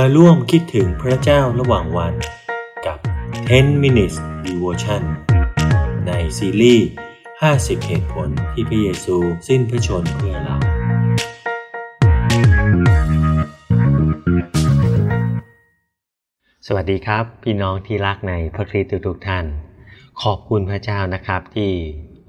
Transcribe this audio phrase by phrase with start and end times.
[0.00, 2.14] มาร่วมคิดถึงพระเจ้าระหว่างวัน
[2.86, 2.98] กับ
[3.40, 5.02] 10 minutes devotion
[6.06, 6.88] ในซีรีส์
[7.36, 9.16] 50 เหตุผลที่พระเยซู
[9.48, 10.56] สิ้นพระชนเพื่อเรา
[16.66, 19.44] สวัสดีครับ พี่น้องที่รักในพระคริสต์ทุกท่าน
[20.22, 21.70] ขอบคุณพระเจ้านะครับที่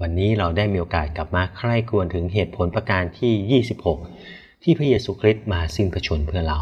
[0.00, 3.62] วันนี้เราได้มีโอกาสกลับมาใคร่ควรถึงเหตุผลประการที่
[4.18, 6.60] 26 ที่พระเยซูคริสต์มาสิ้นพระชนเพื่อเรา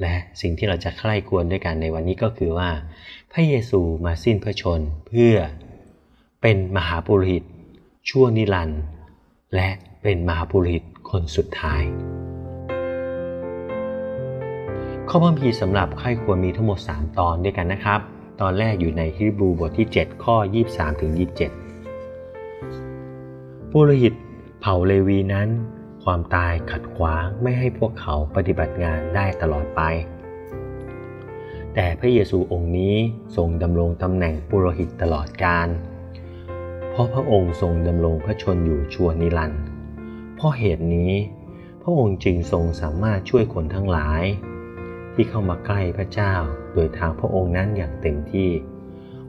[0.00, 2.70] และสิ่งที่เราจะใคร่ควรด้วยกันในวันนี้ก็คือว่า
[3.32, 5.34] พระเยซูมาสิ้นพระชนเพื่อ
[6.42, 7.44] เป็นมหาปุโรหิต
[8.08, 8.82] ชั่วนิรันดร์
[9.54, 9.68] และ
[10.02, 11.82] เป็นมหาปุโรหิตคนสุดท้าย
[15.08, 18.00] ข้อพระคัมภีสำหรับใคร่ควรมีทั้งหมด 3 ตอนด้วยกันนะครับ
[18.40, 20.36] ตอนแรกอยู่ในฮิบรูบทที่ 7 ข้อ
[20.70, 21.12] 23ถึง
[22.40, 24.14] 27ปุโรหิต
[24.60, 25.48] เผ่าเลวีนั้น
[26.04, 29.82] ความตายขัดขวางไม่ให้พวกเขาปฏิบัติงานได้ตลอดไป
[31.74, 32.96] แต่พระเยซูองค์นี้
[33.36, 35.68] ทรงดำรงตำแหน่งปุโรหิตตลอดกาล
[36.90, 39.62] เพราะพระองค์ทรงดำรงพระชนอยู่ชั่วนิรันดร์
[40.36, 41.12] เพราะเหตุนี้
[41.82, 44.22] พระองค์จึงทรงสามารถช่วยคนทั้งหลาย
[45.14, 46.34] ที่เข้ามาใกล้พระเจ้า
[46.74, 48.50] โดยทางพระองค์นั้นอย่างเต็มที่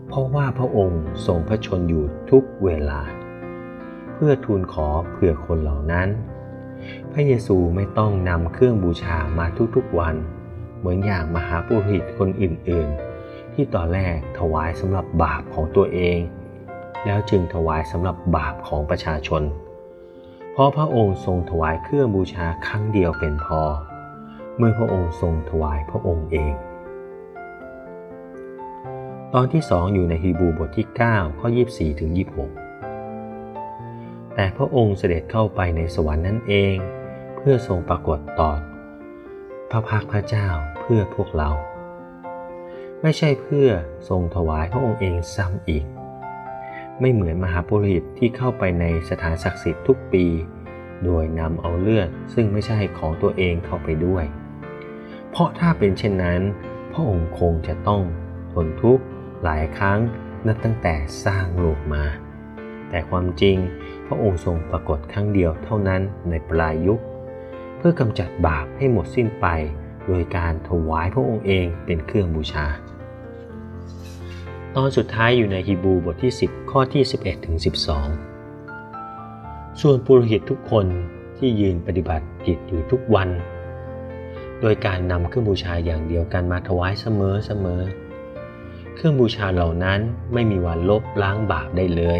[0.07, 3.01] เพราะว่าพระองค์ทรงพระชนอยู่ทุกเวลา
[4.13, 6.09] เพื่อทูลขอเผื่อคนเหล่านั้น
[7.11, 9.45] พระเยซูไม่ต้องนำเครื่องบูชามา
[9.75, 10.15] ทุกๆวัน
[10.79, 16.19] เหมือนอย่างมหาปุโรหิตคนอื่นๆ ที่ตอนแรกถวายสำหรับบาปของตัวเอง
[17.05, 19.43] แล้วจึงถวายสำหรับบาปของประชาชน
[20.51, 23.61] เพราะพระองค์ทรงถวายเครื่องบูชาครั้งเดียวเป็นพอ
[24.57, 26.53] เมื่อพระองค์ทรงถวายพระองค์เอง
[29.33, 32.64] ตอนที่สองอยู่ในฮีบูบทที่9ข้อ 24ถึง26
[34.35, 36.75] แต่พระองค์เสด็จเข้าไปในสวรรค์นั่นเอง
[37.37, 38.51] เพื่อทรงปรากฏต่อ
[39.71, 40.47] พระพักพระเจ้า
[40.79, 41.49] เพื่อพวกเรา
[43.01, 43.69] ไม่ใช่เพื่อ
[44.09, 45.85] ทรงถวายพระองค์เองซ้ำอีก
[46.99, 50.25] ไม่เหมือนมหาปุโรหิตที่เข้าไปในสถานศักดิ์สิทธิ์ทุกปี
[51.03, 54.25] โดยนำเอาเลือดซึ่งไม่ใช่ของตัวเองเข้าไปด้วย
[55.29, 56.41] เพราะถ้าเป็นเช่นนั้น
[56.91, 58.03] พระองค์คงจะต้อง
[58.53, 59.03] ทนทุกข์
[59.43, 59.99] หลายครั้ง
[60.47, 60.95] นับตั้งแต่
[61.25, 62.03] สร้างโลกมา
[62.89, 63.57] แต่ความจริง
[64.07, 66.99] พระองค์ทรงปรากฏครั้งเดียวเท่านั้นในปลายยุค
[67.77, 69.45] เพื่อกำจัดบาปให้หมดสิ้นไป
[70.07, 72.65] โดยการถวายพระองค์เองเป็นเครื่องบูชา
[74.75, 77.57] ตอนสุดท้ายอยู่ในฮีบูบทที่ 10 ข้อที่ 11ถึง
[78.51, 80.85] 12 ส่วนปุโรหิตทุกคน
[81.37, 83.29] ที่ยืนปฏิบัติกิจอยู่ทุกวัน
[84.61, 87.81] โดยการนำเครื่องบูชาอย่างเดียวกันมาถวายเสมอเสมอ
[88.95, 89.99] เครื่องบูชาเหล่านั้น
[90.33, 92.03] ไม่มีวันลบล้างบาปได้เล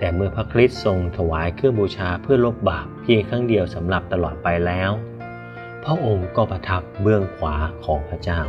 [0.00, 4.90] แต่เมื่อพระคริสต์ทรงถวายเครื่องบูชาเพื่อลบบาปเพียงครั้งเดียวสำหรับตลอดไปแล้ว
[5.84, 8.40] พระองค์ก็ประทับเบื้องขวาของพระเจ้า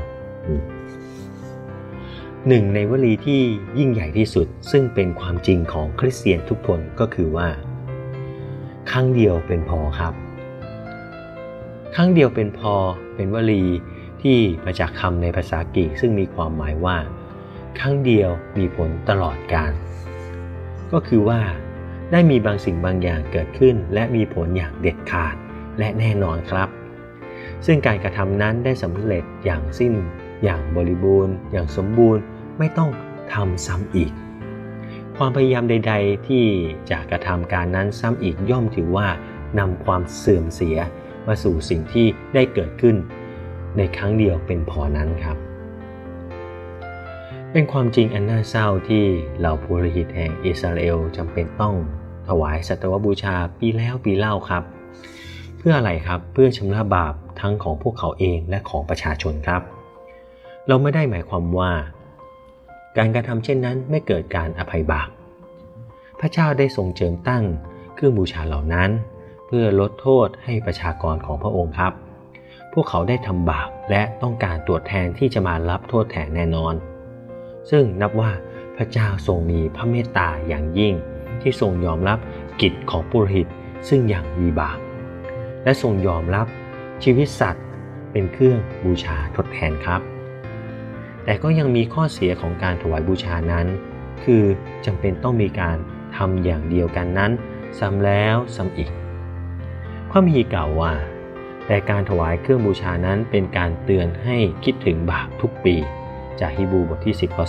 [2.47, 3.41] หนึ่งในวลีที่
[3.79, 7.47] ยิ่งใหญ่ที่สุดซึ่งเป็นความจริงของคริสเตียนทุกคนก็คือว่า
[8.91, 10.13] ครั้งเดียวเป็นพอครับ
[11.95, 12.73] ครั้งเดียวเป็นพอ
[13.15, 13.63] เป็นวลี
[14.21, 16.97] ที่มาจากคำในภาษากรีกซึ่งมีความหมายว่า
[17.79, 19.71] ครั้งเดียวมีผลตลอดกาล
[20.93, 21.41] ก็คือว่า
[22.11, 25.35] ได้มีบางสิ่งบางอย่างเกิดขึ้น และมีผลอย่างเด็ดขาด
[25.79, 26.69] และแน่นอนครับ
[27.65, 29.93] ซึ่งการกระทำนั้นได้สำเร็จอย่างสิ้น
[30.43, 32.23] อย่างบริบูรณ์ อย่างสมบูรณ์
[32.57, 32.89] ไม่ต้อง
[33.33, 34.11] ทำซ้ำอีก
[35.17, 36.45] ความพยายามใด ๆ ที่
[36.89, 39.07] จะกระทำการนั้นซ้ำอีกย่อมถือว่า
[39.59, 40.77] นำความเสื่อมเสีย
[41.27, 42.95] มาสู่สิ่งที่ได้เกิดขึ้น
[43.77, 45.37] ในครั้งเดียวเป็นพอนั้นครับ
[47.55, 49.05] เป็นความจริงอันน่าเศร้าที่
[49.39, 51.75] เหล่าปุโรหิตแห่งอิสราเอลจำเป็นต้อง
[52.27, 54.63] ถวายสัตวบูชาปีแล้วปีเล่าครับ
[55.57, 59.61] เพื่ออะไรครับเพื่อชำระบาปทั้งของพวกเขาเองและของประชาชนครับ
[60.67, 61.71] เราไม่ได้หมายความว่า
[62.97, 65.09] การกระทำเช่นนั้นไม่เกิดการอภัยบาป
[66.19, 67.43] พระเจ้าได้ทรงเจิมตั้ง
[67.95, 68.89] เครื่องบูชาเหล่านั้น
[69.47, 71.93] เพื่อลดโทษให้ประชากรของพระองค์ครับ
[72.73, 76.75] พวกเขาได้ทำบาปและต้องการตรวจแทนที่จะมารับโทษแทนแน่นอน
[77.69, 78.31] ซึ่งนับว่า
[78.77, 80.93] พระเจ้าทรงมีพระเมตตาอย่างยิ่ง
[81.41, 82.19] ที่ทรงยอมรับ
[82.61, 83.47] กิจของปุโรหิต
[83.89, 84.79] ซึ่งอย่างมีบาป
[85.63, 86.47] และทรงยอมรับ
[87.03, 87.65] ชีวิตสัตว์
[88.11, 90.01] เป็นเครื่องบูชาทดแทนครับ
[91.25, 93.67] แต่ก็ยังมีข้อเสียของการถวายบูชานั้น
[94.23, 94.43] คือ
[94.85, 95.77] จำเป็นต้องมีการ
[96.17, 97.31] ทำอย่างเดียวกันนั้น
[97.79, 98.91] ซ้ำแล้วซ้ำอีก
[100.09, 100.93] พระมีกล่าวว่า
[101.67, 105.75] แต่การถวายเครื่องบูชานั้นเป็นการเตือนให้คิดถึงบาปทุกปี
[106.39, 107.45] จากฮีบูบทที่ 10ข้อ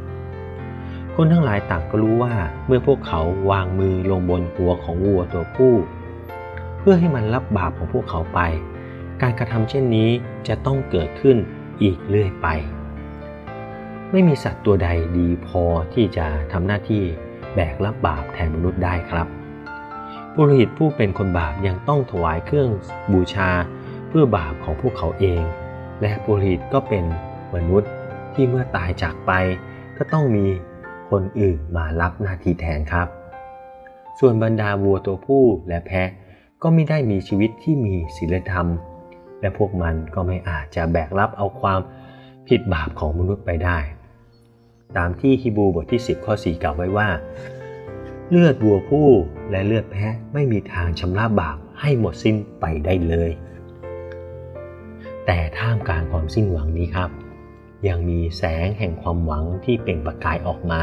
[0.00, 2.34] 3คนทั้งหลายต่างก็รู้ว่า
[2.66, 3.20] เมื่อพวกเขา
[3.50, 5.74] วางมือลงบนหัวของวัวตัวผู้
[6.78, 8.40] เพื่อให้มันรับบาปของพวกเขาไป
[9.22, 10.10] การกระทำเช่นนี้
[10.48, 11.36] จะต้องเกิดขึ้น
[11.82, 12.46] อีกเรื่อยไป
[14.12, 15.62] ไม่มีสัตว์ตัวใดดีพอ
[15.94, 17.02] ที่จะทำหน้าที่
[17.54, 19.26] แบกรับบาปแทนมนุษย์ได้ครับ
[20.34, 22.70] ปุโรหิตผู้เป็นคนบาปยังต้องถวายเครื่อง
[23.12, 23.50] บูชา
[24.08, 25.42] เพื่อบาปของพวกเขาเอง
[26.00, 27.04] และปุโรหิตก็เป็น
[27.54, 27.90] มนุษย์
[28.34, 29.32] ที่เมื่อตายจากไป
[29.96, 30.46] ก็ต้องมี
[31.10, 33.08] คนอื่นมารับหน้าที่แทนครับ
[34.18, 36.10] ส่วนบรรดาวัวตัวผู้และแพะ
[36.62, 38.66] ก็ไม่ได้มีชีวิตที่มีศีลธรรม
[39.40, 41.80] และพวกมันก็ไม่อาจจะแบกรับเอาความ
[42.48, 43.78] ผิดบาปของมนุษย์ไปได้
[44.96, 47.08] ตามที่ฮีบรูบทที่ 10 ข้อ 4 กล่าวไว้ว่า
[48.30, 49.08] เลือดวัวผู้
[49.50, 53.30] และเลือดแพะไม่มีทางชำระบาปให้หมดสิ้นไปได้เลย
[55.26, 57.10] แต่ท่ามกลางความสิ้นหวังนี้ครับ
[57.88, 60.82] ยังมีแสงแห่งความหวังที่เปล่งประกายออกมา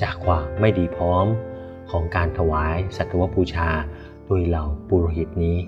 [0.00, 1.26] จากความไม่ดีพร้อม
[1.90, 3.70] ของการถวายสัตวบูชา
[4.26, 5.58] โดยเหล่าปุโรหิตนี้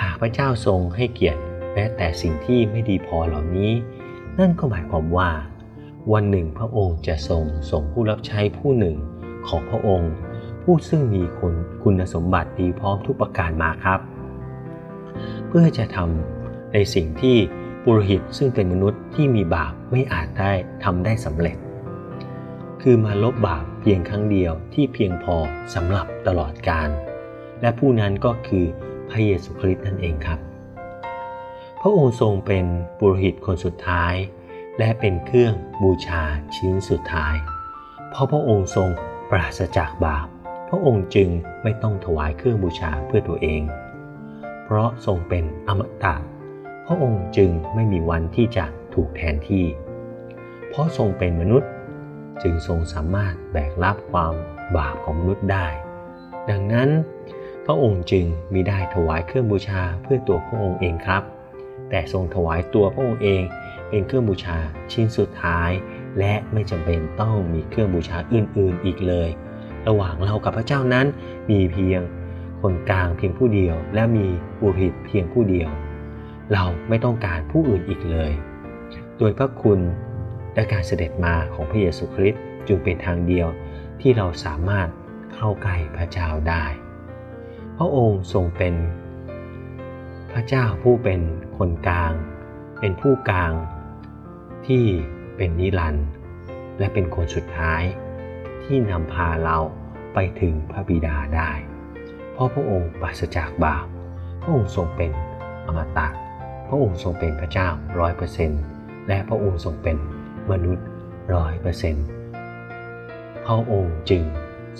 [0.00, 1.42] หากพระเจ้าทรงให้เกียรติ
[1.72, 3.72] แม้แต่สิ่งที่ไม่ดีพอเหล่านี้
[4.38, 5.30] นั่นก็หมายความว่า
[6.12, 8.96] วันหนึ่งพระองค์จะทรงส่งผู้รับใช้ผู้หนึ่ง
[9.48, 10.12] ของพระองค์
[10.62, 14.00] ผู้ซึ่งมีคุณคุณสมบัติดีพร้อมทุกประการมาครับ
[15.48, 17.36] เพื่อจะทำในสิ่งที่
[17.84, 20.52] ปุโรหิตซึ่งเป็นมนุษย์ที่มีบาปไม่อาจได้
[20.84, 21.56] ทำได้สำเร็จ
[22.82, 25.36] คือมาลบบาปเพียงครั้งเดียวที่เพียงพอ
[25.74, 26.88] สำหรับตลอดกาล
[27.60, 28.64] และผู้นั้นก็คือ
[29.10, 30.38] พระเยซูคริสต์นั่นเองครับ
[31.80, 32.66] พระองค์ทรงเป็น
[32.98, 34.14] ปุโรหิตคนสุดท้าย
[34.78, 36.22] และเป็นเครื่องบูชา
[36.56, 37.34] ชิ้นสุดท้าย
[38.10, 38.88] เพราะพระองค์ทรง
[39.30, 40.26] ปราศจากบาป
[40.68, 41.28] พระองค์จึง
[41.62, 43.62] ไม่ต้องถวายเครื่องบูชาเพื่อตัวเอง
[44.64, 46.14] เพราะทรงเป็นอมตะ
[46.90, 48.64] ระองค์จึงไม่มีวันที่จะ
[48.94, 49.64] ถูกแทนที่
[50.68, 51.70] เพราะทรงเป็นมนุษย์
[52.42, 54.34] จึงทรงสามารถแบกรับความ
[54.76, 55.66] บาปของมนุษย์ได้
[56.50, 56.88] ดังนั้น
[57.66, 61.22] พระองค์จึงมิได้ถวายเครื่องบูชาเพื่อตัวพระองค์เองครับ
[61.90, 63.42] แต่ทรงถวายตัวพระองค์เอง
[63.88, 64.58] เป็นเครื่องบูชา
[64.92, 65.70] ชิ้นสุดท้าย
[66.18, 69.30] และไม่จำเป็นต้องมีเครื่องบูชาอื่นๆอีกเลย
[69.88, 71.06] ระหว่างเรากับพระเจ้านั้น
[71.50, 72.00] มีเพียง
[72.62, 74.26] คนกลางเพียงผู้เดียว และมี
[74.62, 75.70] บุริตเพียงผู้เดียว
[76.52, 78.32] เราไม่ต้องการผู้อื่นอีกเลย
[79.18, 79.80] โดยพระคุณ
[80.54, 83.48] และการเสด็จมาของพระเยซูคริสต์จึงเป็นทางเดียว
[84.00, 84.88] ที่เราสามารถ
[85.34, 86.64] เข้าใกล้พระเจ้าได้
[87.76, 88.74] พระองค์ทรงเป็น
[90.32, 91.20] พระเจ้าผู้เป็น
[91.58, 92.12] คนกลาง
[92.80, 93.52] เป็นผู้กลาง
[94.66, 94.84] ที่
[95.36, 96.08] เป็นนิรันดร์
[96.78, 97.82] และเป็นคนสุดท้าย
[98.64, 99.58] ที่นำพาเรา
[100.14, 101.50] ไปถึงพระบิดาได้
[102.32, 103.86] เพราะพระองค์ปราศจากบาป
[104.42, 105.10] พระองค์ทรงเป็น
[105.66, 106.08] อมตะ
[106.72, 107.68] พระองค์ทรงเป็นพระเจ้า
[108.00, 108.62] ร้อยเปอร์เซนต์
[109.08, 109.96] และพระองค์ทรงเป็น
[110.50, 110.86] มนุษย์
[111.34, 112.06] ร้อยเปอร์เซนต์
[113.46, 114.22] พระองค์จึง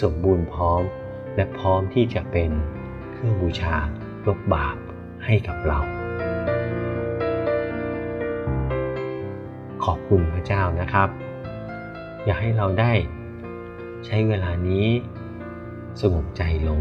[0.02, 0.82] สมบูรณ์พร้อม
[1.36, 2.50] และพร้อมที่จะเป็น
[3.12, 3.76] เครื่องบูชา
[4.26, 4.76] ลบบาป
[5.24, 5.80] ให้กับเรา
[9.84, 11.08] ขอบคุณพระเจ้านะครับ
[12.24, 12.92] อยากให้เราได้
[14.06, 14.86] ใช้เวลานี้
[16.00, 16.80] สงบใจลง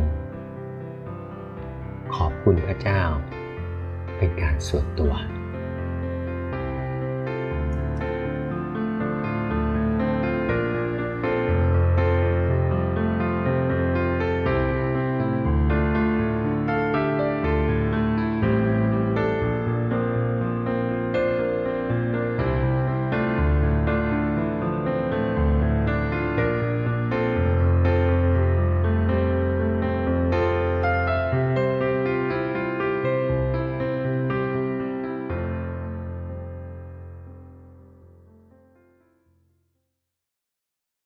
[2.16, 3.02] ขอบคุณพระเจ้า
[4.20, 5.14] เป็นการส่วนตัว